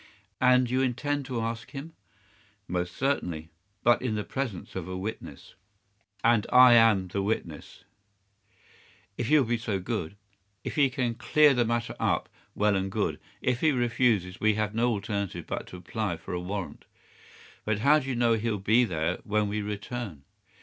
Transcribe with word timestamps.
"And 0.41 0.67
you 0.67 0.81
intend 0.81 1.25
to 1.27 1.39
ask 1.41 1.69
him?" 1.69 1.93
"Most 2.67 2.95
certainly—but 2.97 4.01
in 4.01 4.15
the 4.15 4.23
presence 4.23 4.75
of 4.75 4.87
a 4.87 4.97
witness." 4.97 5.53
"And 6.23 6.47
I 6.51 6.73
am 6.73 7.09
the 7.09 7.21
witness?" 7.21 7.83
"If 9.15 9.29
you 9.29 9.41
will 9.43 9.49
be 9.49 9.59
so 9.59 9.79
good. 9.79 10.15
If 10.63 10.73
he 10.73 10.89
can 10.89 11.13
clear 11.13 11.53
the 11.53 11.65
matter 11.65 11.95
up, 11.99 12.29
well 12.55 12.75
and 12.75 12.91
good. 12.91 13.19
If 13.43 13.61
he 13.61 13.71
refuses, 13.71 14.39
we 14.39 14.55
have 14.55 14.73
no 14.73 14.87
alternative 14.89 15.45
but 15.45 15.67
to 15.67 15.77
apply 15.77 16.17
for 16.17 16.33
a 16.33 16.39
warrant." 16.39 16.85
"But 17.63 17.77
how 17.81 17.99
do 17.99 18.09
you 18.09 18.15
know 18.15 18.33
he'll 18.33 18.57
be 18.57 18.85
there 18.85 19.19
when 19.23 19.47
we 19.49 19.61
return?" 19.61 20.23